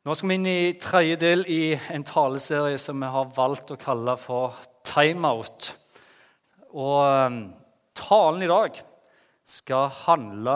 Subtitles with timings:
[0.00, 3.76] Nå skal vi inn i tredje del i en taleserie som vi har valgt å
[3.76, 4.56] kalle for
[4.88, 5.66] Timeout.
[6.72, 7.36] Og um,
[8.00, 8.78] talen i dag
[9.44, 10.54] skal handle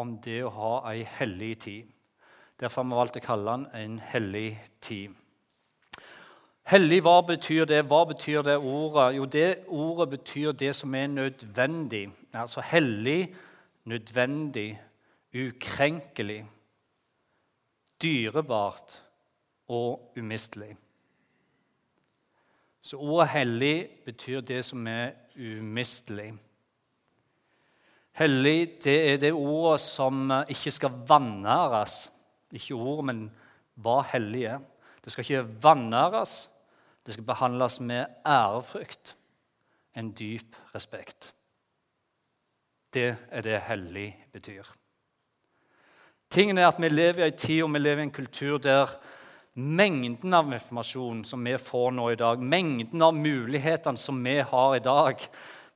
[0.00, 1.92] om det å ha ei hellig tid.
[2.56, 4.46] Derfor har vi valgt å kalle den en hellig
[4.80, 5.12] tid.
[6.72, 7.84] Hellig, hva betyr det?
[7.92, 9.10] Hva betyr det ordet?
[9.20, 12.06] Jo, det ordet betyr det som er nødvendig.
[12.32, 13.26] Altså hellig,
[13.84, 14.70] nødvendig,
[15.36, 16.46] ukrenkelig
[18.02, 19.02] dyrebart
[19.68, 20.76] og umistelig.
[22.82, 26.34] Så ordet 'hellig' betyr det som er umistelig.
[28.12, 32.12] Hellig det er det ordet som ikke skal vanæres.
[32.52, 33.30] Ikke ordet, men
[33.74, 34.58] hva hellig er.
[35.04, 36.48] Det skal ikke vanæres.
[37.06, 39.16] Det skal behandles med ærefrykt,
[39.96, 41.34] en dyp respekt.
[42.94, 44.64] Det er det hellig betyr.
[46.30, 48.90] Tingen er at Vi lever i en tid og vi lever i en kultur der
[49.56, 54.76] mengden av informasjon som vi får nå i dag, mengden av mulighetene som vi har
[54.76, 55.22] i dag,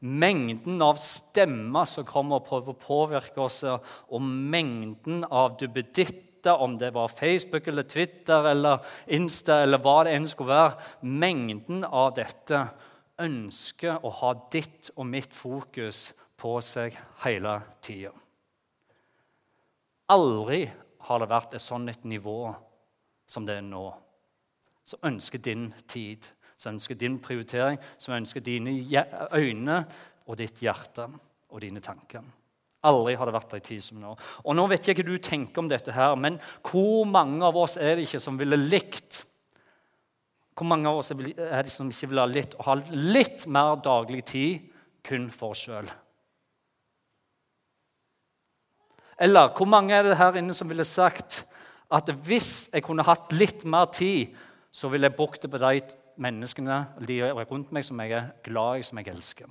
[0.00, 6.76] mengden av stemmer som kommer og prøver å påvirke oss, og mengden av duppeditter, om
[6.80, 12.14] det var Facebook eller Twitter eller Insta eller hva det enn skulle være, mengden av
[12.16, 12.64] dette
[13.20, 18.12] ønsker å ha ditt og mitt fokus på seg hele tida.
[20.10, 20.64] Aldri
[21.06, 22.50] har det vært et sånt et nivå
[23.30, 23.86] som det er nå.
[24.84, 26.26] Som ønsker din tid,
[26.58, 28.74] som ønsker din prioritering, som ønsker dine
[29.36, 29.78] øyne
[30.26, 31.06] og ditt hjerte
[31.50, 32.24] og dine tanker.
[32.88, 34.14] Aldri har det vært ei tid som nå.
[34.44, 37.58] Og Nå vet jeg ikke hva du tenker om dette, her, men hvor mange av
[37.60, 39.26] oss er det ikke som ville likt
[40.56, 44.24] Hvor mange av oss er det som ikke vil ha litt, ha litt mer daglig
[44.28, 44.72] tid
[45.06, 45.88] kun for oss sjøl?
[49.20, 51.42] Eller hvor mange er det her inne som ville sagt
[51.92, 54.32] at hvis jeg kunne hatt litt mer tid,
[54.72, 55.80] så ville jeg brukt det på de
[56.20, 59.50] menneskene de rundt meg som jeg er glad i, som jeg elsker?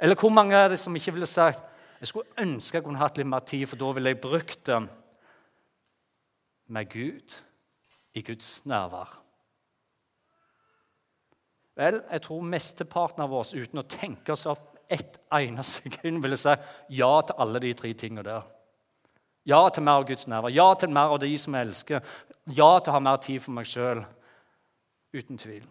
[0.00, 1.62] Eller hvor mange er det som ikke ville sagt
[1.98, 4.82] jeg skulle ønske jeg kunne hatt litt mer tid, for da ville jeg brukt det
[6.70, 7.34] med Gud,
[8.14, 9.16] i Guds nærvær?
[11.78, 16.38] Vel, jeg tror mesteparten av oss, uten å tenke oss opp ett eneste sekund ville
[16.40, 16.54] si
[16.98, 18.46] ja til alle de tre tingene der.
[19.48, 22.14] Ja til mer av Guds nærvær, ja til mer av de som jeg elsker,
[22.52, 24.04] ja til å ha mer tid for meg sjøl.
[25.16, 25.64] Uten tvil.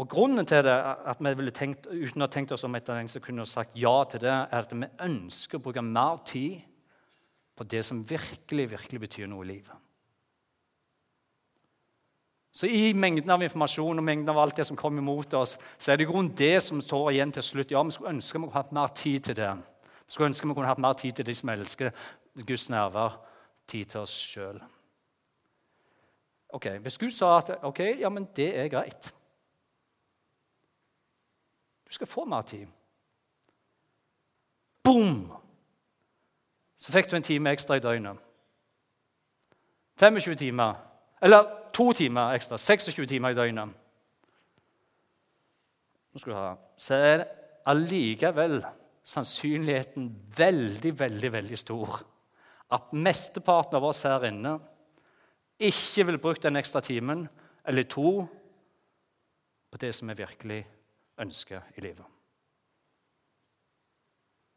[0.00, 0.74] Og Grunnen til det,
[1.08, 3.94] at vi ville tenkt, uten å ha tenkt oss om etter sekund, kunne sagt ja
[4.08, 6.60] til det, er at vi ønsker å bruke mer tid
[7.56, 9.81] på det som virkelig, virkelig betyr noe i livet.
[12.52, 15.92] Så I mengden av informasjon og mengden av alt det som kommer imot oss, så
[15.92, 17.70] er det i grunnen det som står igjen til slutt.
[17.70, 19.54] Ja, Vi skulle ønske vi kunne hatt mer tid til det.
[20.06, 21.90] Vi skulle ønske vi kunne hatt mer tid til de som elsker
[22.46, 23.16] Guds nerver,
[23.66, 24.60] tid til oss sjøl.
[26.52, 29.14] Okay, hvis Gud sa at ok, ja, men det er greit
[31.88, 32.66] Du skal få mer tid.
[34.84, 35.32] Boom!
[36.78, 38.16] Så fikk du en time ekstra i døgnet.
[40.00, 40.74] 25 timer.
[41.22, 42.58] Eller to timer ekstra.
[42.58, 43.78] 26 timer i døgnet.
[46.12, 47.24] Nå skal du ha, Så er
[47.66, 48.60] allikevel
[49.02, 52.02] sannsynligheten veldig, veldig, veldig stor
[52.72, 54.56] at mesteparten av oss her inne
[55.62, 57.26] ikke vil bruke den ekstra timen
[57.68, 58.22] eller to
[59.72, 60.60] på det som vi virkelig
[61.22, 62.06] ønsker i livet.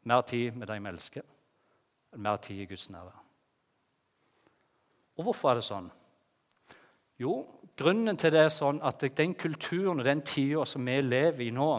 [0.06, 1.22] Mer tid med de vi elsker,
[2.16, 3.22] mer tid i Guds nærvær.
[5.16, 5.88] Og hvorfor er det sånn?
[7.20, 7.40] Jo,
[7.76, 11.52] grunnen til det er sånn at den kulturen og den tida som vi lever i
[11.54, 11.70] nå,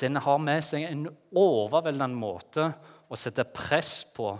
[0.00, 2.66] den har med seg en overveldende måte
[3.08, 4.34] å sette press på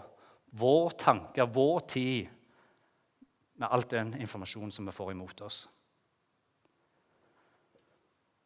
[0.56, 2.32] vår tanke, vår tid,
[3.56, 5.62] med all den informasjonen som vi får imot oss.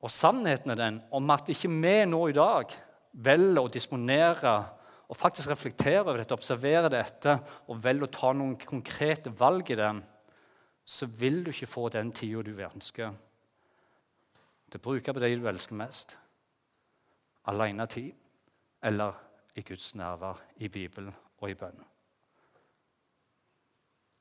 [0.01, 2.71] Og sannheten er den om at ikke vi nå i dag
[3.13, 4.53] velger å disponere
[5.11, 7.35] og faktisk reflektere over dette, observere dette
[7.67, 9.91] og velge å ta noen konkrete valg i det,
[10.87, 13.17] så vil du ikke få den tida du ønsker
[14.71, 16.15] til å bruke på det du elsker mest.
[17.51, 18.15] Alenetid
[18.87, 19.19] eller
[19.59, 21.83] i Guds nærvær, i Bibelen og i bønn.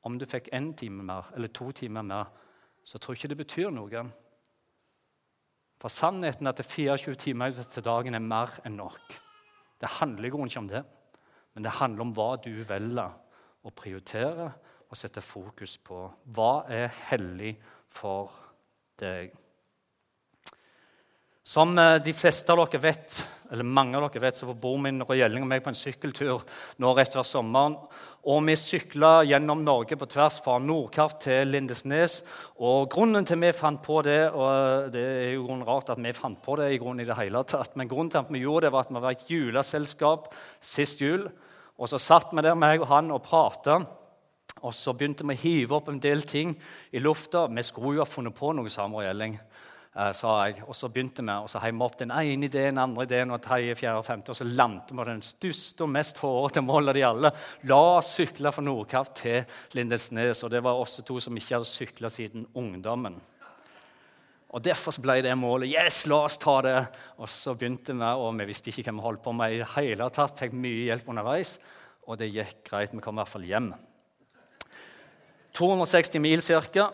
[0.09, 2.33] Om du fikk én time mer eller to timer mer,
[2.83, 4.05] så tror jeg ikke det betyr noe.
[5.79, 9.19] For sannheten er at 24 timer til dagen er mer enn nok.
[9.79, 10.83] Det handler ikke om det,
[11.53, 13.15] men det handler om hva du velger
[13.63, 14.49] å prioritere
[14.89, 16.07] og sette fokus på.
[16.35, 17.55] Hva er hellig
[17.93, 18.33] for
[18.99, 19.33] deg?
[21.49, 25.01] Som eh, de fleste av dere vet, eller mange av dere vet, så bor min
[25.01, 26.43] og og meg på en sykkeltur
[26.77, 27.77] nå rett før sommeren.
[28.29, 32.19] Og vi sykla gjennom Norge på tvers fra Nordkapp til Lindesnes.
[32.61, 36.37] Og grunnen til vi fant på det, og det er jo rart at vi fant
[36.43, 38.73] på det i grunnen i det hele tatt, men grunnen til at vi gjorde det,
[38.75, 40.29] var at vi var et juleselskap
[40.61, 41.25] sist jul.
[41.79, 43.79] Og så satt vi der, meg og han, og prata.
[44.61, 46.53] Og så begynte vi å hive opp en del ting
[46.93, 47.47] i lufta.
[47.49, 49.39] Vi skulle jo ha funnet på noe, sa Gjelling.
[49.99, 50.61] Eh, sa jeg.
[50.63, 53.33] Og så begynte vi, og så heiv vi opp den ene ideen, den andre ideen,
[53.35, 54.31] og tredje, fjerde femte.
[54.31, 57.31] Og så landet vi på den største og mest hårete målet de alle.
[57.67, 60.45] La oss sykle fra Nordkapp til Lindesnes.
[60.45, 63.17] Og det var også to som ikke hadde sykla siden ungdommen.
[64.49, 65.73] Og Derfor ble det målet.
[65.73, 66.77] Yes, la oss ta det!
[67.19, 69.69] Og så begynte vi, og vi visste ikke hva vi holdt på med i det
[69.75, 70.39] hele tatt.
[70.39, 71.57] Fikk mye hjelp underveis,
[72.07, 72.95] og det gikk greit.
[72.95, 73.69] Vi kom i hvert fall hjem.
[75.59, 76.87] 260 mil ca.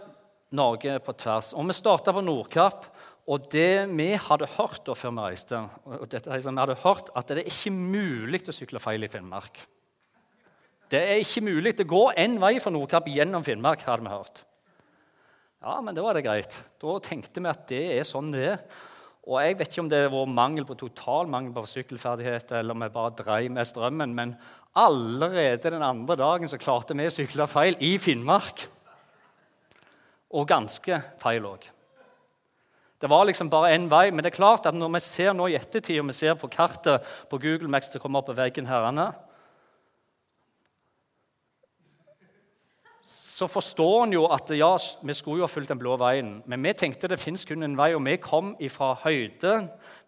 [0.56, 1.54] Norge på tvers.
[1.54, 2.95] Og Vi starta på Nordkapp.
[3.26, 7.32] Og det vi hadde hørt da før vi reiste, og dette, vi hadde hørt at
[7.32, 9.64] det er ikke mulig å sykle feil i Finnmark.
[10.94, 11.74] Det er ikke mulig.
[11.80, 14.44] Det går én vei fra Nordkapp gjennom Finnmark, hadde vi hørt.
[15.66, 16.60] Ja, men da var det greit.
[16.82, 18.62] Da tenkte vi at det er sånn det er.
[19.26, 22.86] Og Jeg vet ikke om det var mangel på total mangel på sykkelferdigheter, eller om
[22.86, 24.36] vi bare dreiv med strømmen, men
[24.78, 28.68] allerede den andre dagen så klarte vi å sykle feil i Finnmark.
[30.38, 31.66] Og ganske feil òg.
[33.06, 34.08] Det var liksom bare én vei.
[34.10, 36.50] Men det er klart at når vi ser nå i ettertid, og vi ser på
[36.50, 39.14] kartet på Google Max det kommer opp på veggen her,
[43.06, 44.72] så forstår en jo at ja,
[45.06, 46.40] vi skulle jo ha fulgt den blå veien.
[46.50, 49.58] Men vi tenkte det fins kun en vei, og vi kom fra høyde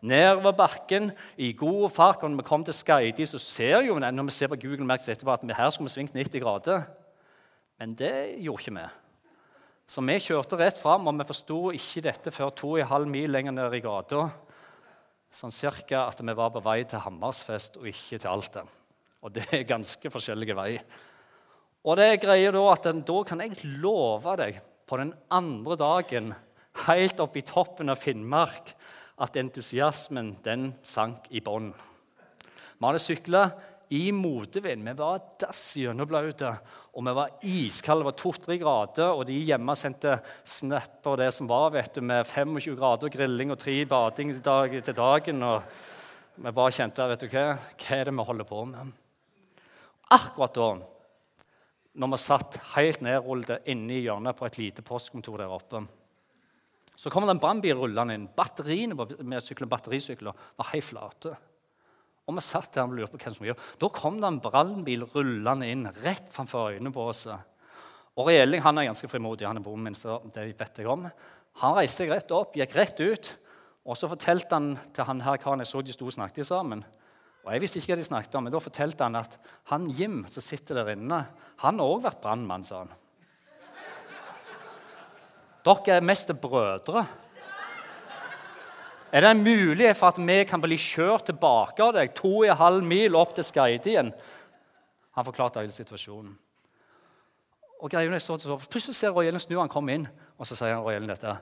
[0.02, 2.24] nedover bakken i god fart.
[2.24, 5.06] Og når vi kom til Skaidi, så ser jo når vi ser på Google Max
[5.06, 6.88] etterpå at her skulle vi svingt 90 grader.
[7.78, 8.90] Men det gjorde ikke vi.
[9.88, 13.07] Så vi kjørte rett fram, og vi forsto ikke dette før to og en halv
[13.07, 14.25] mil lenger ned i gata.
[15.31, 18.66] Sånn cirka at vi var på vei til Hammersfest og ikke til Alta.
[19.24, 20.84] Og det er ganske forskjellige veier.
[21.88, 26.33] Og det er greier da at da kan jeg love deg på den andre dagen,
[26.83, 28.74] helt oppe i toppen av Finnmark,
[29.24, 31.72] at entusiasmen den sank i bånn.
[31.72, 33.45] Vi hadde sykla
[33.89, 34.84] i motvind.
[34.88, 36.50] Vi var dass gjennomblaute,
[36.94, 38.04] og vi var iskalde.
[38.04, 42.28] Det var to-tre grader, og de hjemme sendte snapper det som var, vet du, med
[42.28, 45.44] 25 grader grilling og tre bading dag til dagen.
[45.44, 45.63] og
[46.36, 48.92] Vi bare kjente vet du hva, hva er det vi holder på med.
[50.16, 50.69] Akkurat da,
[51.98, 55.81] når vi satt helt nedrullet inne i hjørnet på et lite postkontor der oppe,
[56.98, 58.30] så kom det en brannbil rullende inn.
[58.33, 61.36] Batteriene med sykler, batterisykler var helt flate.
[62.28, 63.68] Og vi satt der og lurte på hva som gjør.
[63.80, 67.24] Da kom det en brannbil rullende inn rett framfor øynene på oss.
[68.18, 69.48] Og Reelling han er ganske frimodig.
[69.48, 71.08] han er broren min, så det vet jeg om.
[71.64, 73.32] Han reiste seg rett opp, gikk rett ut,
[73.88, 76.84] og så fortalte han til han her karen jeg så de sto og snakket sammen.
[77.46, 79.38] Og Jeg visste ikke hva de snakket om, men da fortalte han at
[79.72, 81.22] han Jim som sitter der inne,
[81.64, 82.92] han har òg vært brannmann, sa han.
[85.64, 87.06] Dere er mest brødre.
[89.12, 92.50] Er det en mulighet for at vi kan bli kjørt tilbake av deg to og
[92.50, 94.12] en halv mil opp til Skeidien?
[95.15, 96.33] Han forklarte hele situasjonen.
[97.81, 100.07] Og greiene så, så, Plutselig ser Roy Ellen snu, han kommer inn,
[100.38, 101.38] og så sier han dette.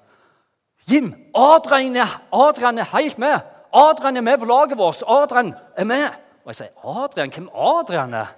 [0.85, 1.95] Jim, Adrian
[2.31, 3.39] Adrian er helt med!
[3.75, 5.03] Adrian er med på laget vårt!
[5.07, 6.07] Adrian er med!
[6.43, 7.31] Og jeg sier, Adrian?
[7.33, 8.35] Hvem Adrian er?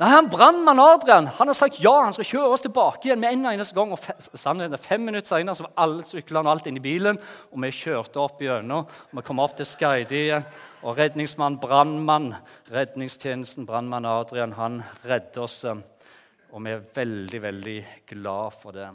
[0.00, 3.34] Nei, han Brannmann Adrian han har sagt ja, han skal kjøre oss tilbake igjen med
[3.36, 3.92] en eneste gang.
[3.92, 4.00] og
[4.40, 7.20] sannheten, Fem minutter senere så var alle syklene og alt inne i bilen,
[7.52, 8.88] og vi kjørte opp gjennom.
[9.12, 10.48] Vi kom opp til Skeidi igjen,
[10.82, 12.32] og redningsmann, brannmann,
[12.72, 15.60] redningstjenesten, brannmann Adrian, han redder oss.
[15.68, 17.78] Og vi er veldig, veldig
[18.14, 18.88] glad for det.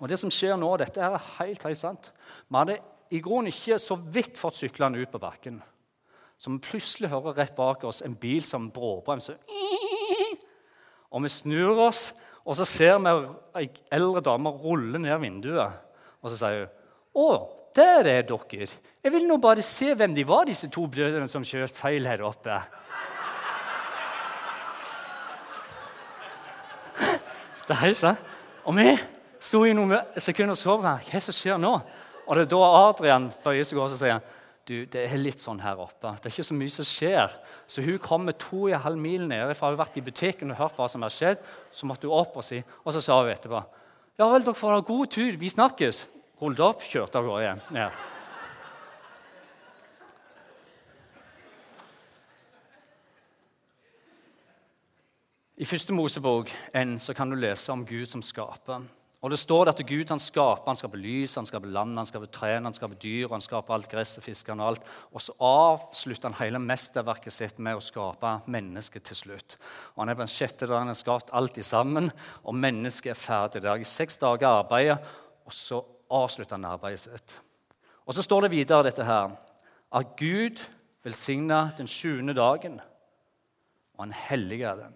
[0.00, 2.12] Og Det som skjer nå, dette er helt, helt sant.
[2.48, 2.80] Vi hadde
[3.12, 5.60] i grunnen ikke så vidt fått syklene ut på bakken.
[6.38, 9.36] Så vi plutselig hører rett bak oss en bil som bråbremser.
[11.12, 12.10] Og vi snur oss,
[12.44, 13.12] og så ser vi
[13.60, 15.72] ei eldre dame rulle ned vinduet.
[16.22, 16.74] Og så sier hun,
[17.18, 18.68] 'Å, der er dere.
[19.02, 22.22] Jeg vil nå bare se hvem de var, disse to brødrene som kjørte feil her
[22.22, 22.62] oppe.'
[27.68, 28.18] Det er sant.
[28.64, 28.96] Og vi
[29.40, 31.74] sto i noen sekunder og så hva som skjer nå.
[32.28, 34.20] Og det er da Adrian bøyer seg og sier
[34.68, 36.12] du, det er litt sånn her oppe.
[36.20, 37.34] Det er ikke så mye som skjer.
[37.66, 40.52] Så hun kommer to og en halv mil nede fra hun har vært i butikken
[40.52, 41.42] og hørt hva som har skjedd.
[41.72, 43.64] Så måtte hun opp og si, og så sa hun etterpå
[44.18, 45.36] ja vel, dere får ha god tur.
[45.38, 46.00] Vi snakkes.
[46.40, 47.60] Rullet opp, kjørte av gårde igjen.
[47.70, 48.06] ned.
[55.58, 56.50] I første Mosebok
[56.98, 58.82] så kan du lese om Gud som skaper.
[59.18, 60.68] Og det står at Gud han skaper.
[60.70, 63.88] Han skaper lys, han skaper land, han skaper trær, han skaper dyr, han skaper alt
[63.90, 64.92] gresset, fiskene og alt.
[65.10, 69.56] Og så avslutter han hele mesterverket sitt med å skape mennesket til slutt.
[69.96, 72.12] Og Han er på den sjette dagen han har skapt alt sammen,
[72.44, 73.62] og mennesket er ferdig.
[73.62, 74.98] Det har i seks dager arbeidet,
[75.44, 75.82] og så
[76.14, 77.38] avslutter han arbeidet sitt.
[78.06, 79.34] Og så står det videre dette her,
[79.90, 80.62] at Gud
[81.02, 82.78] velsigna den sjuende dagen,
[83.96, 84.94] og han helliger den.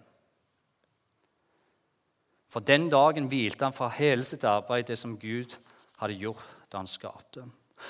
[2.53, 5.55] For den dagen hvilte han fra hele sitt arbeid, det som Gud
[5.97, 7.47] hadde gjort da han skapte.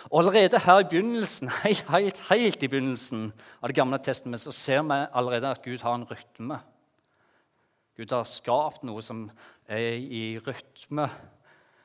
[0.09, 1.51] Og Allerede her i begynnelsen,
[1.91, 3.27] helt, helt, i begynnelsen
[3.61, 6.59] av Det gamle testamentet så ser vi allerede at Gud har en rytme.
[7.97, 9.27] Gud har skapt noe som
[9.69, 11.09] er i rytme.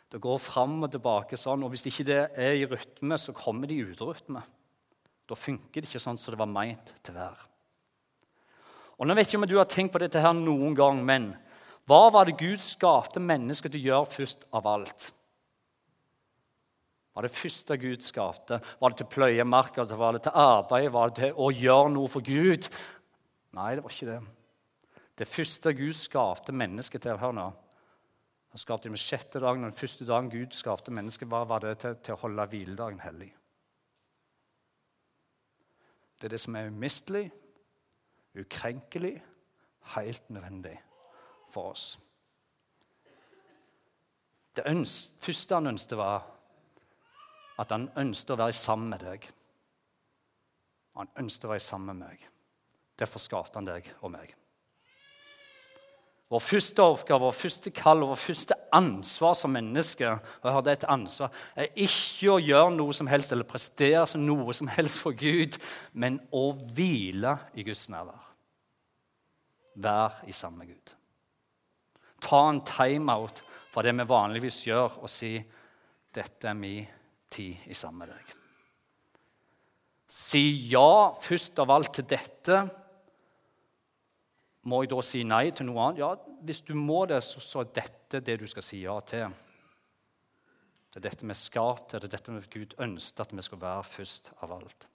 [0.08, 1.66] Det går fram og tilbake sånn.
[1.66, 4.40] Og hvis ikke det er i rytme, så kommer det ut uterytme.
[4.40, 4.46] rytme.
[5.28, 7.44] Da funker det ikke sånn som det var meint til å være.
[8.98, 11.34] Og nå vet ikke om du har tenkt på dette her noen gang, men
[11.88, 15.06] hva var det Gud skapte mennesket til å gjøre først av alt?
[17.16, 18.58] Var det første Gud skapte?
[18.78, 19.86] Var det til å pløye marka?
[19.88, 20.90] Var det til arbeid?
[20.94, 22.68] Var det til å gjøre noe for Gud?
[23.56, 24.18] Nei, det var ikke det.
[25.18, 27.46] Det første Gud skapte mennesket til Hør nå.
[28.52, 31.64] Han skapte det med sjette dagen, og den første dagen Gud skapte mennesket, hva var
[31.64, 33.30] det til, til å holde hviledagen hellig?
[36.18, 37.24] Det er det som er umistelig,
[38.38, 39.16] ukrenkelig,
[39.96, 40.76] helt nødvendig
[41.58, 41.98] for oss.
[44.58, 44.64] Det
[45.22, 46.26] første han ønsket, var
[47.58, 49.28] at han ønsket å være sammen med deg.
[50.98, 52.26] Han ønsket å være sammen med meg.
[52.98, 54.34] Derfor skapte han deg og meg.
[56.28, 60.66] Vår første oppgave, vår første kall og vår første ansvar som menneske og jeg har
[60.66, 64.68] det et ansvar, er ikke å gjøre noe som helst eller prestere som noe som
[64.74, 65.56] helst for Gud,
[65.94, 68.26] men å hvile i Guds nærvær.
[69.78, 70.97] Vær i samme Gud
[72.22, 75.36] ta en timeout fra det vi vanligvis gjør, og si
[76.14, 76.86] dette er min
[77.30, 78.34] tid i sammen med deg.
[80.08, 82.62] Si ja først av alt til dette.
[84.68, 86.00] Må jeg da si nei til noe annet?
[86.00, 89.28] Ja, Hvis du må det, så, så er dette det du skal si ja til.
[90.88, 93.84] Det er dette vi er til, det er dette Gud ønsket at vi skal være
[93.84, 94.88] først av alt.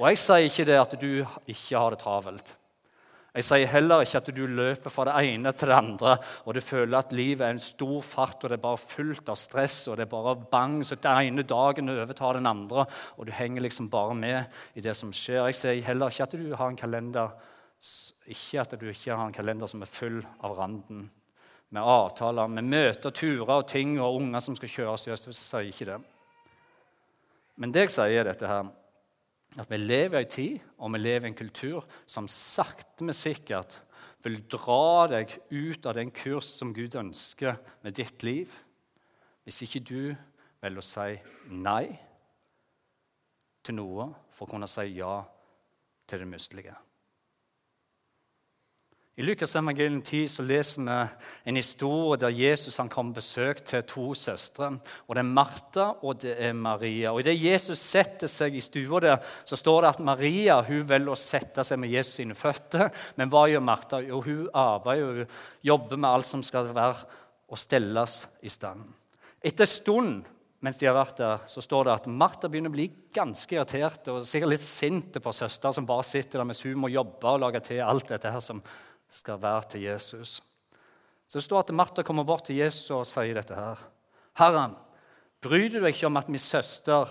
[0.00, 2.54] Og Jeg sier ikke det at du ikke har det travelt.
[3.32, 6.60] Jeg sier heller ikke at du løper fra det ene til det andre og du
[6.60, 9.96] føler at livet er en stor fart og det er bare fullt av stress og
[9.96, 12.84] det er bare bang, så den ene dagen overtar den andre,
[13.16, 15.46] og du henger liksom bare med i det som skjer.
[15.48, 17.32] Jeg sier heller ikke at du har en kalender
[18.30, 21.08] ikke at du ikke har en kalender som er full av randen
[21.72, 25.30] med avtaler, med møter, turer og ting og unger som skal kjøres i øst.
[25.30, 25.98] Jeg sier ikke det.
[27.56, 28.68] Men det jeg sier, er dette her
[29.60, 33.16] at vi lever i en tid og vi lever i en kultur som sakte, men
[33.16, 33.76] sikkert
[34.22, 38.52] vil dra deg ut av den kurs som Gud ønsker med ditt liv,
[39.42, 40.02] hvis ikke du
[40.62, 41.16] velger å si
[41.50, 41.86] nei
[43.66, 45.16] til noe for å kunne si ja
[46.06, 46.76] til det mistelige.
[49.14, 53.58] I Lukas evangelium 10 så leser vi en historie der Jesus han kom på besøk
[53.60, 54.70] til to søstre.
[55.06, 57.10] og Det er Martha og det er Maria.
[57.12, 61.12] Og Idet Jesus setter seg i stua der, så står det at Maria hun velger
[61.12, 62.88] å sette seg med Jesus sine føtter.
[63.20, 64.00] Men hva gjør Martha?
[64.00, 67.04] Jo, hun arbeider og jobber med alt som skal være
[67.52, 68.86] og stelles i stand.
[69.44, 70.30] Etter en stund
[70.62, 74.08] mens de har vært der, så står det at Martha begynner å bli ganske irritert
[74.12, 77.42] og sikkert litt sint på søster som bare sitter der mens hun må jobbe og
[77.42, 78.62] lage til alt dette her som
[79.12, 80.40] skal være til Jesus.
[81.28, 83.80] Så Det står at Martha kommer bort til Jesus og sier dette her.
[84.36, 84.74] Herren,
[85.40, 87.08] bryr du deg ikke om at min søster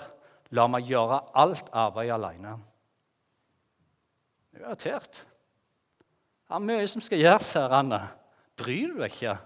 [0.53, 2.55] lar meg gjøre alt arbeidet alene?
[4.51, 5.21] Det er irritert.
[6.45, 8.01] Det er mye som skal gjøres her, Anne.
[8.59, 9.37] Bryr du deg ikke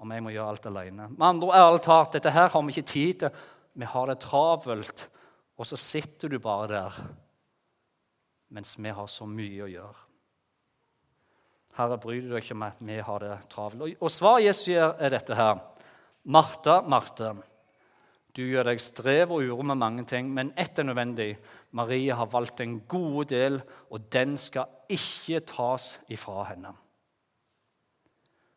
[0.00, 1.08] om jeg må gjøre alt alene?
[1.12, 3.40] Med andre ærlig talt, dette her har vi ikke tid til.
[3.76, 5.08] Vi har det travelt,
[5.60, 7.02] og så sitter du bare der
[8.50, 10.09] mens vi har så mye å gjøre.
[11.80, 13.96] Herre, bryr du deg ikke om at vi har det travelt?
[14.00, 15.62] Og svaret Jesus gjør, er dette her.
[16.28, 17.32] Martha, Martha,
[18.36, 21.32] du gjør deg strev og uro med mange ting, men ett er nødvendig.
[21.74, 23.58] Marie har valgt en god del,
[23.90, 26.74] og den skal ikke tas ifra henne.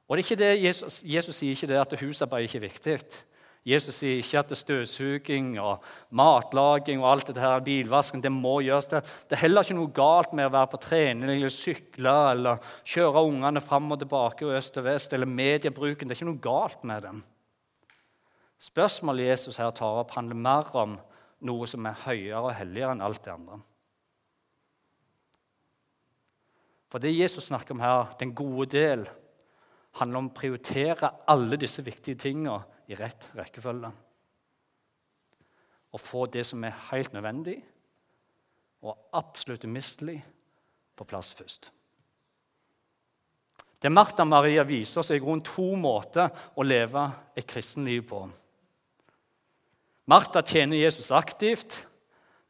[0.08, 2.98] Og det er ikke det, Jesus, Jesus sier ikke det at husarbeid ikke er viktig.
[3.64, 8.58] Jesus sier ikke at det støvsuging og matlaging og alt dette her, bilvasken det må
[8.66, 8.90] gjøres.
[8.92, 12.74] Det, det er heller ikke noe galt med å være på trening eller sykle eller
[12.84, 16.10] kjøre ungene fram og tilbake og øst og vest eller mediebruken.
[16.10, 17.22] Det er ikke noe galt med dem.
[18.64, 21.00] Spørsmålet Jesus her tar opp, handler mer om
[21.48, 23.62] noe som er høyere og helligere enn alt det andre.
[26.92, 29.08] For det Jesus snakker om her, den gode del,
[30.02, 32.60] handler om å prioritere alle disse viktige tingene
[32.90, 33.92] i rett rekkefølge.
[35.94, 37.60] Å få det som er helt nødvendig
[38.84, 40.18] og absolutt umistelig,
[40.94, 41.72] på plass først.
[43.82, 48.20] Det Martha Maria viser oss, er i grunnen to måter å leve et kristenliv på.
[50.12, 51.80] Martha tjener Jesus aktivt,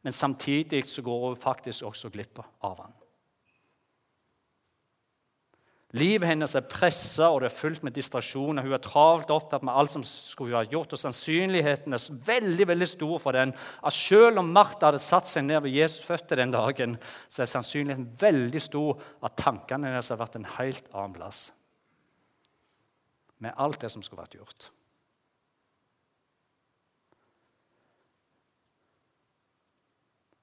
[0.04, 2.92] men samtidig så går hun faktisk også glipp av ham.
[5.94, 8.66] Livet hennes er pressa og det er fullt med distraksjoner.
[8.66, 12.88] Hun er travelt opptatt med alt som skulle ha gjort, og sannsynligheten er veldig veldig
[12.90, 16.54] stor for den at selv om Martha hadde satt seg ned ved Jesus' føtter den
[16.54, 16.96] dagen,
[17.30, 21.44] så er sannsynligheten veldig stor at tankene hennes har vært en helt annen plass.
[23.38, 24.72] Med alt det som skulle vært gjort.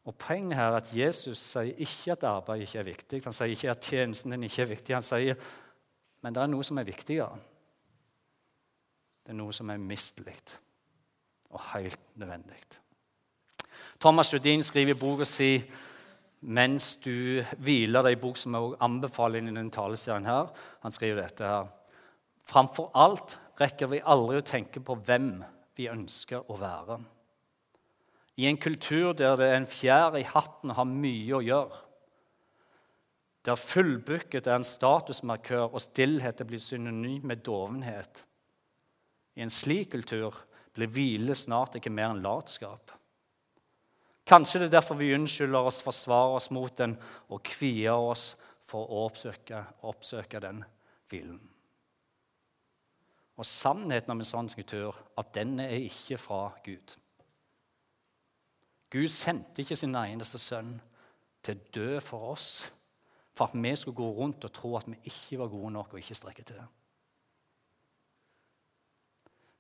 [0.10, 3.20] Og Poenget her er at Jesus sier ikke at arbeid ikke er viktig.
[3.24, 4.96] Han sier ikke at tjenesten din ikke er viktig.
[4.98, 5.38] Han sier
[6.22, 7.38] men det er noe som er viktigere.
[9.22, 10.36] Det er noe som er mistelig
[11.52, 12.60] og helt nødvendig.
[14.02, 15.56] Thomas Judin skriver i boka si
[16.42, 20.50] mens du hviler deg, i bok som jeg anbefaler i denne taleserien her.
[20.82, 21.68] Han skriver dette her.
[22.50, 25.36] Framfor alt rekker vi aldri å tenke på hvem
[25.78, 26.98] vi ønsker å være
[28.40, 31.82] i en kultur der det er en fjær i hatten har mye å gjøre.
[33.46, 38.24] Der fullbooket er en statusmarkør og stillhet blitt synonym med dovenhet.
[39.36, 40.36] I en slik kultur
[40.76, 42.94] blir hvile snart ikke mer enn latskap.
[44.30, 46.94] Kanskje det er derfor vi unnskylder oss, forsvarer oss mot den
[47.34, 50.62] og kvier oss for å oppsøke, oppsøke den
[51.10, 51.42] hvilen.
[53.42, 56.94] Og sannheten om en sånn kultur at denne er ikke fra Gud.
[58.92, 60.74] Gud sendte ikke sin eneste sønn
[61.42, 62.52] til å dø for oss
[63.32, 66.02] for at vi skulle gå rundt og tro at vi ikke var gode nok og
[66.02, 66.62] ikke strekke til.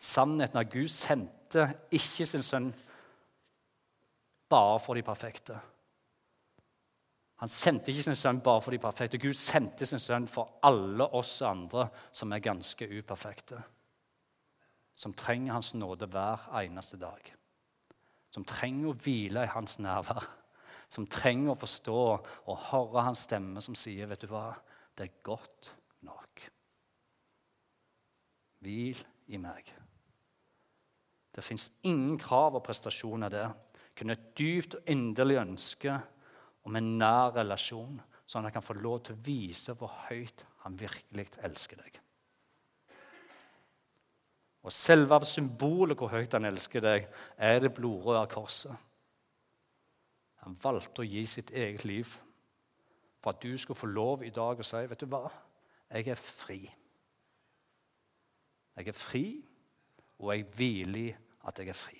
[0.01, 2.71] Sannheten er at Gud sendte ikke sin sønn
[4.51, 5.55] bare for de perfekte.
[7.41, 9.17] Han sendte ikke sin sønn bare for de perfekte.
[9.21, 13.61] Gud sendte sin sønn for alle oss andre som er ganske uperfekte.
[14.95, 17.31] Som trenger Hans nåde hver eneste dag
[18.31, 20.27] som trenger å hvile i hans nærvær,
[20.91, 24.55] som trenger å forstå og høre hans stemme som sier, 'Vet du hva,
[24.97, 26.49] det er godt nok'.
[28.61, 29.73] Hvil i meg.
[31.31, 33.53] Det fins ingen krav og prestasjoner der.
[33.95, 35.95] Kun et dypt og inderlig ønske
[36.63, 40.45] om en nær relasjon, sånn at han kan få lov til å vise hvor høyt
[40.63, 41.99] han virkelig elsker deg.
[44.61, 48.75] Og selve symbolet hvor høyt han elsker deg, er det blodrøde korset.
[50.45, 52.09] Han valgte å gi sitt eget liv
[53.21, 55.27] for at du skulle få lov i dag å si vet du hva,
[55.91, 56.61] jeg er fri.
[58.77, 59.25] Jeg er fri,
[60.21, 61.09] og jeg hviler i
[61.49, 61.97] at jeg er fri.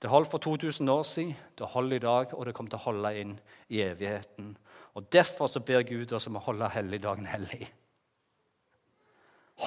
[0.00, 2.86] Det holdt for 2000 år siden, det holder i dag, og det kommer til å
[2.86, 3.34] holde inn
[3.68, 4.54] i evigheten.
[4.96, 7.68] Og Derfor så ber Gud oss om å holde helligdagen hellig.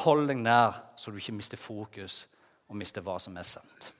[0.02, 2.24] Hold deg nær, så du ikke mister fokus
[2.70, 3.92] og mister hva som er sant.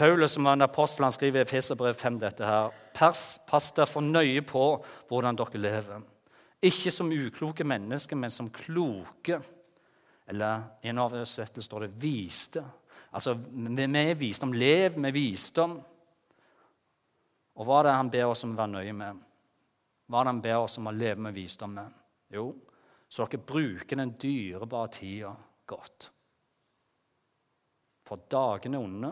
[0.00, 2.70] Paulus, som var en apostel, han skriver i Efeserbrev 5 dette her.
[2.96, 4.62] Pass, pass derfor nøye på
[5.08, 6.04] hvordan dere lever.
[6.62, 9.40] Ikke som ukloke mennesker, men som kloke.
[10.28, 12.64] Eller i en oversettelse står det 'viste'.
[13.12, 14.52] Altså med visdom.
[14.52, 15.80] Lev med visdom.
[17.54, 19.16] Og hva er det han ber oss om å være nøye med?
[20.06, 21.88] Hva er det han ber oss om å leve med visdom med?
[22.32, 22.54] Jo,
[23.10, 25.32] så dere bruker den dyrebare tida
[25.66, 26.10] godt.
[28.06, 29.10] For dagene er onde.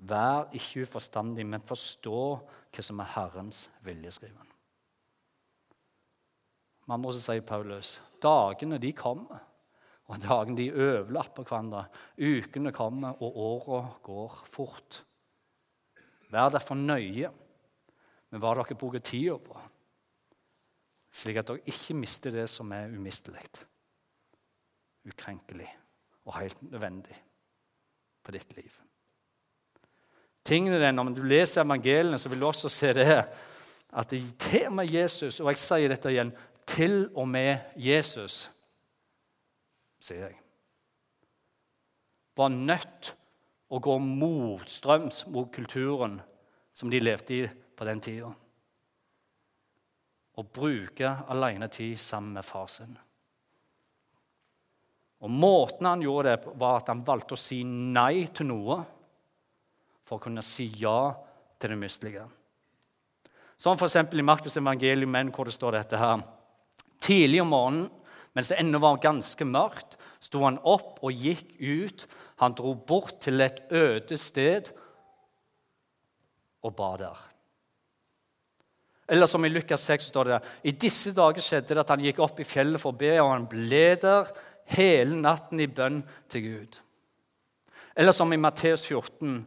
[0.00, 2.20] Vær ikke uforstandig, men forstå
[2.72, 4.52] hva som er Herrens vilje, skriver han.
[6.86, 9.44] Med andre ord sier Paulus dagene de kommer,
[10.10, 11.84] og dagene de overlapper hverandre.
[12.16, 15.02] Ukene kommer, og åra går fort.
[16.32, 17.30] Vær derfor nøye
[18.30, 19.58] med hva dere bruker tida på
[21.10, 23.42] slik at dere ikke mister det som er umistelig,
[25.08, 25.68] ukrenkelig
[26.28, 27.16] og helt nødvendig
[28.24, 28.70] for ditt liv.
[30.44, 33.06] Tingene er, Når du leser evangeliene, så vil du også se det
[33.92, 36.32] at det til og med Jesus, og jeg sier dette igjen
[36.66, 38.50] til og med Jesus,
[40.00, 40.36] sier jeg,
[42.36, 43.14] var nødt
[43.70, 46.20] å gå motstrøms mot kulturen
[46.72, 48.30] som de levde i på den tida
[50.38, 52.92] og bruke alenetid sammen med far sin.
[55.20, 58.78] Og Måten han gjorde det var at han valgte å si nei til noe
[60.06, 61.12] for å kunne si ja
[61.60, 62.24] til det mistelige.
[63.60, 63.98] Som f.eks.
[64.16, 66.22] i Markus evangelium, hvor det står dette her.
[67.00, 67.90] Tidlig om morgenen,
[68.32, 72.06] mens det ennå var ganske mørkt, sto han opp og gikk ut.
[72.40, 74.70] Han dro bort til et øde sted
[76.64, 77.20] og ba der.
[79.10, 80.36] Eller som i Lukas 6 står det
[80.70, 83.32] i disse dager skjedde det at han gikk opp i fjellet for å be, og
[83.32, 84.28] han ble der
[84.70, 85.98] hele natten i bønn
[86.30, 86.76] til Gud.
[87.98, 89.40] Eller som i Matteus 14.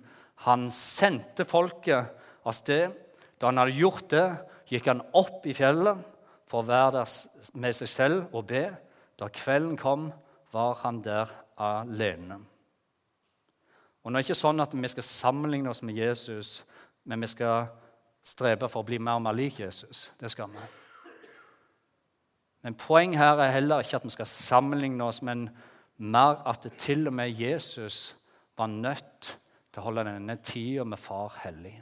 [0.44, 2.12] Han sendte folket
[2.44, 2.92] av sted.
[3.40, 4.26] Da han hadde gjort det,
[4.68, 6.02] gikk han opp i fjellet
[6.50, 8.66] for å være der med seg selv og be.
[9.16, 10.10] Da kvelden kom,
[10.52, 12.42] var han der alene.
[14.04, 16.66] Og nå er det ikke sånn at vi skal sammenligne oss med Jesus,
[17.08, 17.72] men vi skal
[18.24, 20.08] strebe for å bli mer og mer lik Jesus.
[20.20, 20.64] Det skal vi.
[22.64, 25.50] Men poenget her er heller ikke at vi skal sammenligne oss, men
[25.98, 28.16] mer at det til og med Jesus
[28.58, 29.34] var nødt
[29.74, 31.76] til å holde denne tida med Far hellig.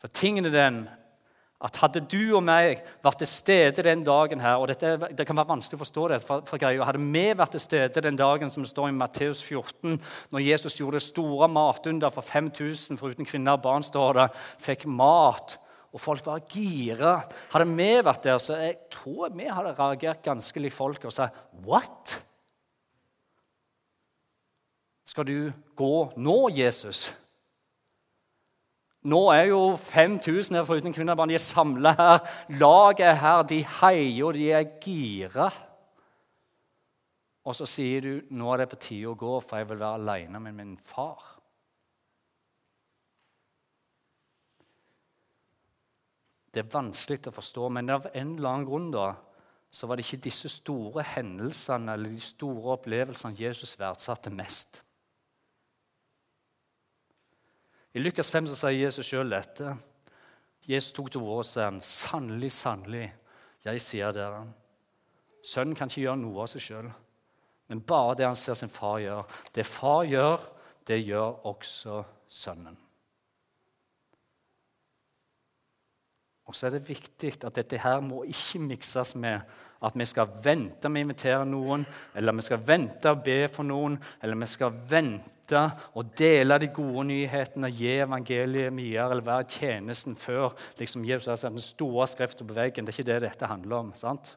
[0.00, 0.80] For tingen er den
[1.64, 5.38] at hadde du og meg vært til stede den dagen her og dette, Det kan
[5.38, 8.52] være vanskelig å forstå det, for, for greia, Hadde vi vært til stede den dagen
[8.52, 9.96] som det står i Matteus 14,
[10.30, 14.28] når Jesus gjorde store matunder for 5000, foruten kvinner og barn, står det,
[14.66, 15.56] fikk mat,
[15.96, 17.16] og folk var gira
[17.54, 21.40] Hadde vi vært der, så jeg tror vi hadde reagert ganske likt folk og sagt
[21.64, 22.18] What?
[25.06, 25.38] Skal du
[25.78, 27.08] gå nå, Jesus?
[29.06, 31.30] Nå er jo 5000 her foruten kvinnebarn.
[31.30, 32.18] de er samla her.
[32.58, 35.50] Laget er her, de heier, og de er gira.
[37.46, 40.00] Og så sier du nå er det på tide å gå, for jeg vil være
[40.00, 41.22] aleine med min far.
[46.50, 49.10] Det er vanskelig å forstå, men av en eller annen grunn da,
[49.70, 54.80] så var det ikke disse store hendelsene eller de store opplevelsene Jesus verdsatte mest.
[57.96, 59.70] I Lukas 5 så sier Jesus sjøl dette.
[60.68, 63.06] Jesus tok til orde og sa, 'Sannelig, sannelig,
[63.64, 64.52] jeg sier dere'
[65.46, 66.90] Sønnen kan ikke gjøre noe av seg sjøl,
[67.70, 69.24] men bare det han ser sin far gjøre.
[69.54, 70.42] Det far gjør,
[70.86, 72.76] det gjør også sønnen.
[76.46, 79.40] Og så er det viktig at dette her må ikke mikses med
[79.84, 81.84] at vi skal vente med å invitere noen,
[82.16, 85.62] eller vi skal vente og be for noen, eller vi skal vente
[85.94, 91.38] og dele de gode nyhetene, gi evangeliet videre eller være tjenesten før liksom Jesus har
[91.38, 92.86] satt den store skriften på veggen.
[92.86, 93.94] Det er ikke det dette handler om.
[93.94, 94.36] sant?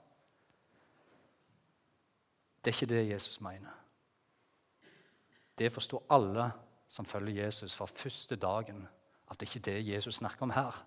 [2.60, 3.74] Det er ikke det Jesus mener.
[5.58, 6.52] Det forstår alle
[6.90, 8.88] som følger Jesus fra første dagen,
[9.32, 10.86] at det ikke er det Jesus snakker om her.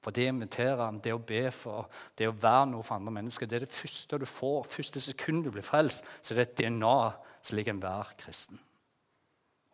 [0.00, 3.48] For det å invitere, det å be for, det å være noe for andre mennesker,
[3.48, 4.62] det er det første du får.
[4.72, 6.96] Første sekund du blir frelst, så det er et DNA
[7.42, 8.60] som ligger enhver kristen.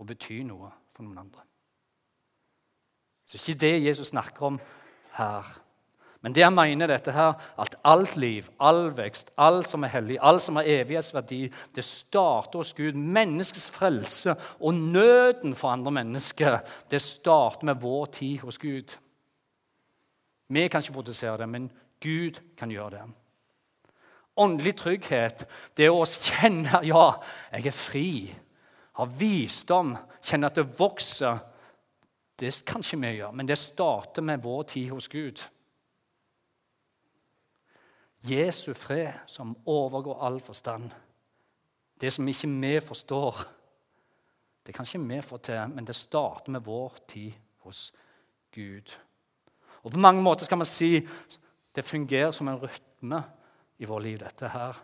[0.00, 1.46] Og betyr noe for noen andre.
[3.26, 4.58] Så det er ikke det Jesus snakker om
[5.16, 5.54] her.
[6.26, 10.18] Men det han mener dette her, at alt liv, all vekst, alt som er hellig,
[10.18, 11.44] alt som har evighetsverdi,
[11.76, 12.98] det starter hos Gud.
[12.98, 16.58] Menneskets frelse og nøden for andre mennesker,
[16.90, 18.96] det starter med vår tid hos Gud.
[20.48, 23.04] Vi kan ikke produsere det, men Gud kan gjøre det.
[24.37, 27.06] Åndelig trygghet, det å kjenne ja,
[27.52, 28.11] jeg er fri.
[29.00, 31.40] Ha visdom, kjenne at det vokser.
[32.37, 35.40] Det kan ikke vi gjøre, men det starter med vår tid hos Gud.
[38.26, 40.90] Jesu fred, som overgår all forstand.
[42.00, 43.40] Det som ikke vi forstår,
[44.66, 47.32] det kan ikke vi få til, men det starter med vår tid
[47.64, 47.92] hos
[48.52, 48.92] Gud.
[49.87, 50.99] Og På mange måter skal man si
[51.77, 53.22] det fungerer som en rytme
[53.79, 54.75] i vårt liv, dette her.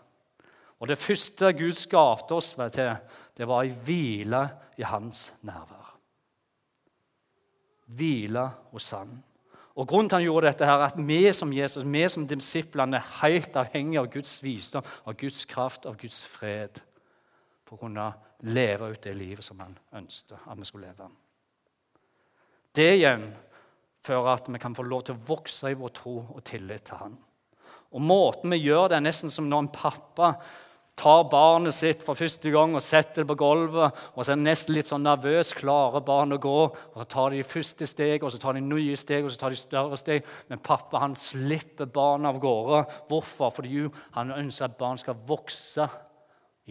[0.78, 2.94] Og Det første Gud skapte oss til,
[3.36, 4.42] det var ei hvile
[4.78, 5.96] i hans nærvær.
[7.86, 9.22] Hvile hos Han.
[9.74, 12.96] Og Grunnen til han gjorde dette, her, er at vi som Jesus, vi som disiplene
[12.96, 16.80] er helt avhengige av Guds visdom, av Guds kraft, av Guds fred,
[17.64, 18.12] for å kunne
[18.42, 21.08] leve ut det livet som han ønsket at vi skulle leve.
[22.74, 23.24] Det igjen
[24.02, 27.00] før at vi kan få lov til å vokse i vår tro og tillit til
[27.02, 27.14] Han.
[27.92, 30.34] Og Måten vi gjør det, er nesten som når en pappa
[30.98, 34.46] tar barnet sitt for første gang og setter det på gulvet, og så er det
[34.46, 38.32] nesten litt sånn nervøs, klarer barnet å gå, og så tar de første steg, og
[38.32, 40.28] så tar de nye steg, og så tar de større steg.
[40.50, 42.84] Men pappa han slipper barnet av gårde.
[43.08, 43.54] Hvorfor?
[43.56, 43.86] Fordi
[44.16, 45.88] han ønsker at barn skal vokse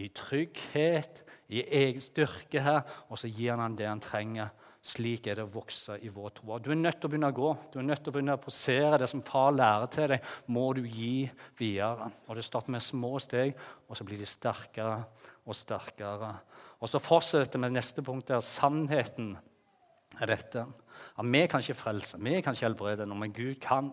[0.00, 5.38] i trygghet, i egen styrke her, og så gir han det han trenger slik er
[5.38, 6.56] det å vokse i vår tro.
[6.58, 7.50] Du er nødt til å begynne å gå.
[7.70, 10.64] Du er nødt til å begynne å posere det som far lærer til deg, må
[10.74, 12.10] du gi videre.
[12.26, 13.54] Og Det starter med små steg,
[13.86, 15.04] og så blir de sterkere
[15.46, 16.34] og sterkere.
[16.82, 19.36] Og Så fortsetter vi neste punkt, der sannheten
[20.20, 20.66] er dette.
[21.16, 23.92] At vi kan ikke frelse, vi kan ikke helbrede noe, men Gud kan.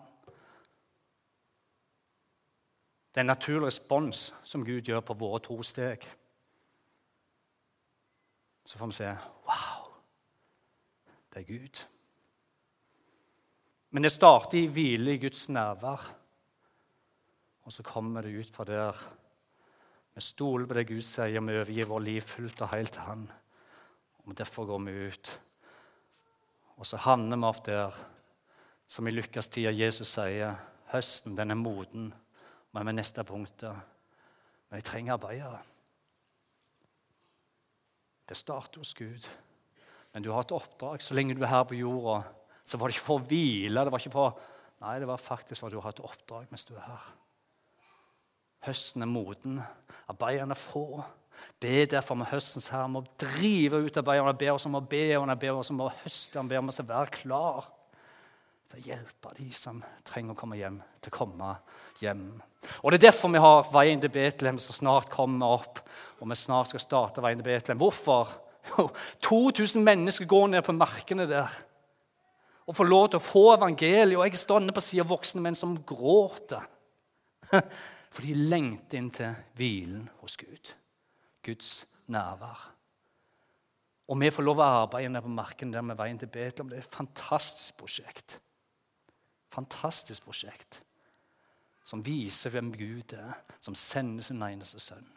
[3.14, 6.02] Det er en naturlig respons som Gud gjør på våre to steg.
[8.66, 9.39] Så får vi se!
[11.34, 11.86] Det er Gud.
[13.90, 16.16] Men det starter i hvile i Guds nærvær.
[17.64, 18.98] Og så kommer det ut fra der.
[20.16, 23.28] Vi stoler på det Gud sier, vi overgir vår liv fullt og helt til Han.
[24.26, 25.42] Og Derfor går vi ut.
[26.78, 28.00] Og så havner vi opp der
[28.88, 30.56] som i Lukas 10 Jesus sier
[30.94, 32.14] høsten den er moden.
[32.74, 35.60] Men med neste punkt Men jeg trenger arbeidere.
[38.30, 39.30] Det starter hos Gud.
[40.14, 41.04] Men du har et oppdrag.
[41.04, 42.22] Så lenge du er her på jorda,
[42.66, 43.84] så var det ikke for å hvile.
[43.84, 44.46] det var ikke for...
[44.80, 47.08] Nei, det var faktisk for at du har et oppdrag mens du er her.
[48.68, 49.58] Høsten er moden.
[50.12, 51.02] Arbeiderne er få.
[51.60, 54.38] Be derfor med høstens herre om å drive ut arbeiderne.
[54.40, 56.40] Be oss om å be, og han ber oss om å høste.
[56.40, 57.70] Han ber om å være klar
[58.70, 61.54] til å hjelpe de som trenger å komme hjem, til å komme
[62.04, 62.26] hjem.
[62.84, 65.82] Og Det er derfor vi har Veien til Betlehem som snart kommer opp,
[66.20, 67.82] og vi snart skal starte Veien til Betlehem.
[67.82, 68.36] Hvorfor?
[68.70, 68.90] Jo,
[69.26, 71.52] 2000 mennesker går ned på markene der
[72.70, 74.18] og får lov til å få evangeliet.
[74.18, 76.68] Og jeg står stående på siden av voksne menn som gråter.
[78.14, 80.76] For de lengter inn til hvilen hos Gud.
[81.46, 81.72] Guds
[82.14, 82.68] nærvær.
[84.10, 86.70] Og vi får lov å arbeide nede på marken der med veien til Betlehem.
[86.70, 88.38] Det er et fantastisk prosjekt
[89.54, 90.82] fantastisk prosjekt
[91.90, 95.08] som viser hvem Gud er, som sender sin eneste sønn.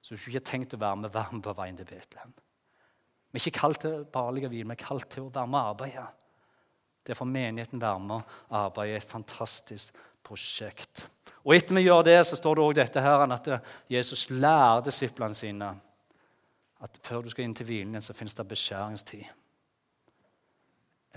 [0.00, 2.32] Så du ikke har tenkt å være med, vær med på veien til Betlehem.
[3.34, 5.72] Vi er ikke kalt til barlige vin, vi er kalt til å være med og
[5.72, 6.04] arbeide.
[7.04, 11.02] Derfor menigheten være med og arbeide et fantastisk prosjekt.
[11.42, 13.50] Og etter vi gjør det, så står det også dette her, at
[13.90, 15.72] Jesus lærer disiplene sine
[16.84, 19.24] at før du skal inn til hvilen, så finnes det beskjæringstid.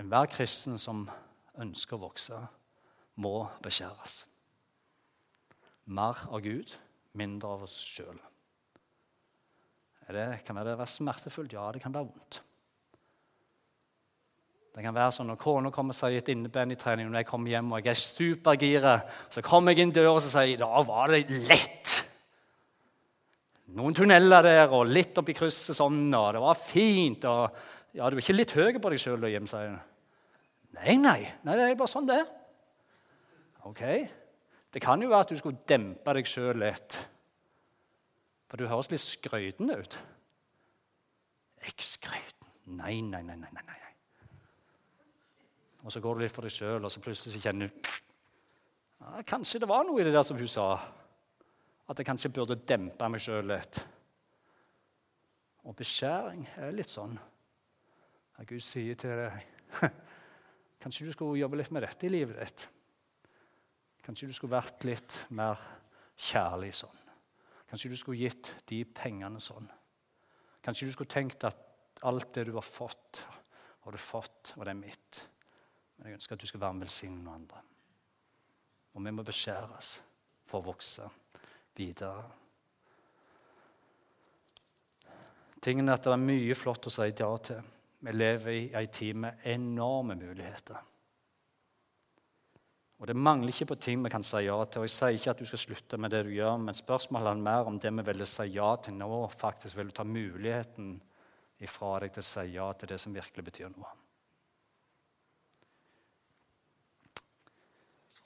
[0.00, 1.04] Enhver kristen som
[1.58, 2.38] ønsker å vokse,
[3.18, 4.22] må beskjæres.
[5.90, 6.74] Mer av Gud,
[7.18, 8.18] mindre av oss sjøl.
[10.08, 11.52] Kan det være smertefullt?
[11.52, 12.40] Ja, det kan være vondt.
[14.78, 17.28] Det kan være sånn Når kona kommer seg i et inneband i trening, når jeg
[17.28, 18.92] kommer hjem og jeg er supergira,
[19.28, 21.96] så kommer jeg inn døra og sier da var det lett.
[23.76, 27.26] Noen tunneler der og litt oppi krysset sånn, og det var fint.
[27.28, 27.50] og
[27.92, 29.82] ja, Du er ikke litt høy på deg sjøl Jim, sier hun.
[30.78, 32.32] Nei, nei, nei, det er bare sånn det er.
[33.68, 33.82] Ok.
[34.72, 37.00] Det kan jo være at du skulle dempe deg sjøl litt.
[38.48, 39.98] For du høres litt skrøytende ut.
[41.64, 42.52] Jeg skrøyten?
[42.78, 43.76] Nei, nei, nei, nei, nei.
[45.84, 47.90] Og så går du litt for deg sjøl, og så plutselig kjenner du
[48.98, 50.66] ja, Kanskje det var noe i det der som hun sa.
[51.88, 53.80] At jeg kanskje burde dempe meg sjøl litt.
[55.64, 57.16] Og beskjæring er litt sånn
[58.38, 59.78] at Gud sier til deg
[60.82, 62.68] Kanskje du skulle jobbe litt med dette i livet ditt.
[64.06, 65.58] Kanskje du skulle vært litt mer
[66.14, 67.07] kjærlig sånn.
[67.68, 69.68] Kanskje du skulle gitt de pengene sånn.
[70.64, 71.58] Kanskje du skulle tenkt at
[72.08, 73.22] alt det du har fått,
[73.84, 75.22] har du fått, og det er mitt.
[75.96, 77.62] Men jeg ønsker at du skal være en velsigning med andre.
[78.94, 79.94] Og vi må beskjæres
[80.48, 81.08] for å vokse
[81.76, 82.24] videre.
[85.60, 87.74] Tingen er at det er mye flott å si ja til.
[87.98, 90.78] Vi lever i ei tid med enorme muligheter.
[92.98, 94.82] Og Det mangler ikke på ting vi kan si ja til.
[94.82, 97.44] og Jeg sier ikke at du skal slutte med det du gjør, men spørsmålet er
[97.46, 101.00] mer om det vi vil si ja til nå, faktisk vil du ta muligheten
[101.62, 103.94] ifra deg til å si ja til det som virkelig betyr noe.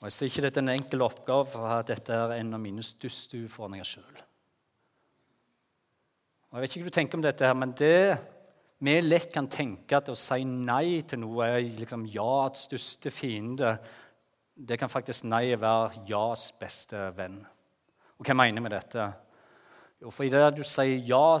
[0.01, 2.83] Og Jeg sier ikke dette er en enkel oppgave, for dette er en av mine
[2.83, 4.23] største utfordringer sjøl.
[6.53, 8.17] Jeg vet ikke hva du tenker om dette, her, men det
[8.83, 13.13] vi lett kan tenke at å si nei til noe er liksom ja, at største
[13.15, 13.77] fiende.
[14.53, 17.39] Det kan faktisk nei være ja's beste venn.
[18.19, 19.05] Og hva mener jeg med dette?
[20.01, 21.39] Jo, for Idet du sier ja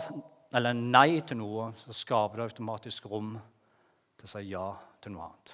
[0.53, 3.35] eller nei til noe, så skaper det automatisk rom
[4.17, 4.65] til å si ja
[5.01, 5.53] til noe annet.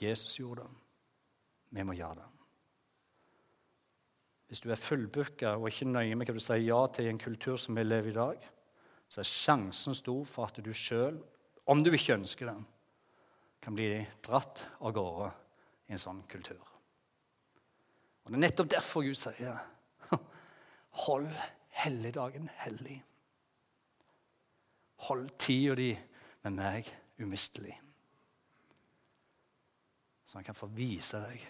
[0.00, 0.76] Jesus gjorde det.
[1.76, 2.28] Vi må gjøre det.
[4.50, 7.20] Hvis du er fullbooka og ikke nøye med hva du sier ja til i en
[7.20, 8.48] kultur som vi lever i dag,
[9.06, 11.20] så er sjansen stor for at du sjøl,
[11.70, 12.56] om du ikke ønsker det,
[13.60, 15.30] kan bli dratt av gårde
[15.86, 16.60] i en sånn kultur.
[18.24, 19.58] Og Det er nettopp derfor Gud sier
[21.04, 21.28] hold
[21.82, 23.00] helligdagen hellig.
[25.08, 25.90] Hold tida di
[26.44, 26.88] med meg
[27.20, 27.76] umistelig.
[30.24, 31.44] Så han kan få vise deg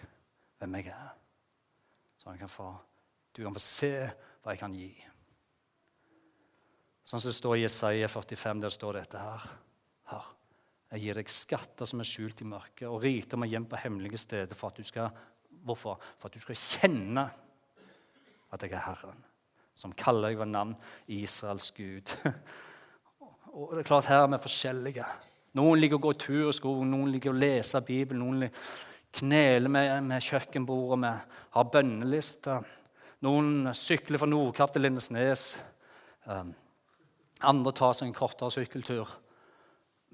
[0.59, 1.11] hvem jeg er.
[2.17, 2.73] Så kan få
[3.31, 3.93] du kan få se
[4.43, 4.89] hva jeg kan gi.
[7.07, 9.45] Sånn som det står i Jesaja 45, der står dette her.
[10.11, 10.27] Her
[10.91, 14.19] Jeg gir deg skatter som er skjult i mørket, og rikdom er gjemt på hemmelige
[14.19, 14.57] steder.
[14.59, 15.13] For at du skal,
[15.63, 16.01] hvorfor?
[16.19, 17.23] For at du skal kjenne
[18.51, 19.21] at jeg er Herren,
[19.77, 20.75] som kaller deg ved navn
[21.07, 22.11] Israels Gud.
[23.51, 25.07] Og det er klart Her er vi forskjellige.
[25.59, 28.51] Noen liker å gå tur i skogen, noen liker å lese Bibelen, noen
[29.15, 32.67] kneler med, med kjøkkenbordet, med, har bønnelister.
[33.27, 35.49] Noen sykler fra Nordkapp til Lindesnes.
[36.23, 36.53] Um,
[37.43, 39.11] andre tar seg en kortere sykkeltur.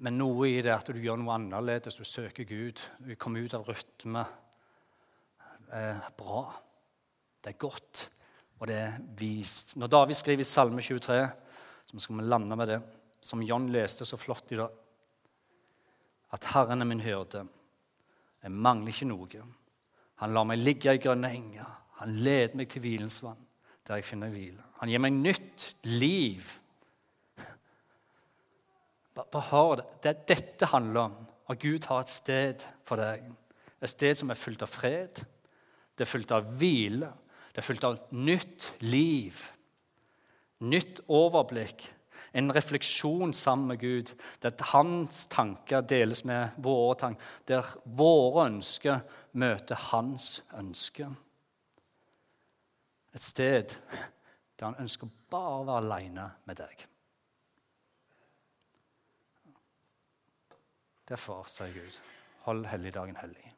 [0.04, 1.98] Men noe i det at du gjør noe annerledes.
[1.98, 2.80] Du søker Gud.
[3.02, 4.24] Du kommer ut av rytme.
[5.74, 6.44] Er bra.
[7.42, 8.08] Det er godt,
[8.58, 9.76] og det er vist.
[9.78, 11.18] Når David skriver i Salme 23,
[11.88, 12.78] så skal vi lande med det,
[13.22, 14.72] som John leste så flott i dag,
[16.34, 17.44] at Herren er min hyrde.
[18.42, 19.44] Jeg mangler ikke noe.
[20.22, 21.70] Han lar meg ligge i grønne enger.
[22.02, 23.40] Han leder meg til hvilens vann,
[23.86, 24.62] der jeg finner hvile.
[24.82, 26.52] Han gir meg nytt liv
[29.26, 29.86] bare hør det.
[30.04, 30.14] det.
[30.28, 33.24] Dette handler om at Gud har et sted for deg.
[33.82, 35.22] Et sted som er fullt av fred,
[35.96, 37.10] det er fullt av hvile,
[37.52, 39.38] det er fullt av nytt liv.
[40.66, 41.86] Nytt overblikk,
[42.32, 49.00] en refleksjon sammen med Gud, der hans tanker deles med våre tanker, der våre ønsker
[49.38, 51.14] møter hans ønsker.
[53.14, 53.74] Et sted
[54.58, 56.86] der han ønsker bare å være aleine med deg.
[61.08, 62.00] Derfor, sier Gud,
[62.44, 63.54] hold helligdagen hellig.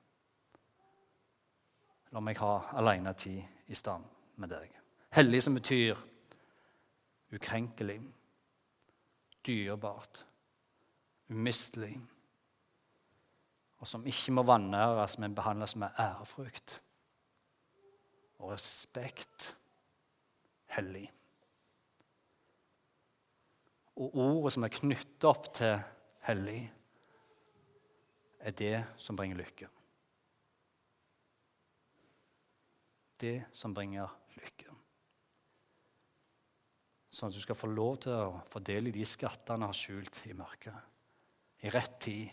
[2.14, 4.06] La meg ha alenetid i stand
[4.42, 4.70] med deg.
[5.14, 5.98] Hellig som betyr
[7.34, 7.98] ukrenkelig,
[9.46, 10.24] dyrebart,
[11.30, 11.94] umistelig,
[13.80, 16.80] og som ikke må vanæres, men behandles med ærefrykt
[18.38, 19.54] og respekt.
[20.70, 21.08] Hellig.
[23.96, 25.80] Og ordet som er knyttet opp til
[26.28, 26.60] hellig,
[28.40, 29.68] er det som bringer lykke.
[33.20, 34.76] Det som bringer lykke.
[37.10, 40.76] Sånn at du skal få lov til å fordele de skattene har skjult i mørket.
[41.60, 42.30] I rett tid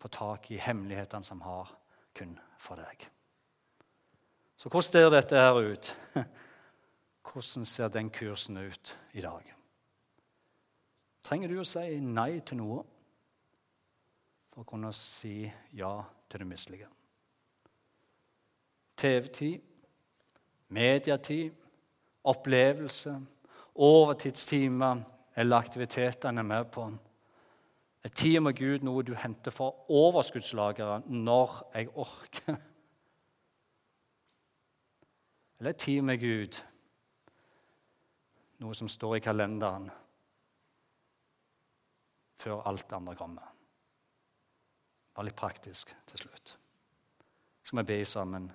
[0.00, 1.70] få tak i hemmelighetene som har
[2.16, 3.06] kun for deg.
[4.56, 5.94] Så hvordan ser dette her ut?
[7.30, 9.44] Hvordan ser den kursen ut i dag?
[11.22, 12.80] Trenger du å si nei til noe?
[14.50, 15.44] For å kunne si
[15.76, 15.92] ja
[16.30, 16.88] til det mislige.
[19.00, 19.60] TV-tid,
[20.68, 21.54] medietid,
[22.28, 23.14] opplevelse,
[23.80, 25.00] overtidstimer
[25.40, 26.90] eller aktiviteter en er med på.
[28.04, 32.58] Er tida med Gud noe du henter fra overskuddslageret når jeg orker?
[35.60, 36.60] Eller er tid med Gud
[38.60, 39.88] noe som står i kalenderen
[42.40, 43.59] før alt andre kommer?
[45.20, 46.54] Bare litt praktisk til slutt.
[47.60, 48.46] Så skal vi be sammen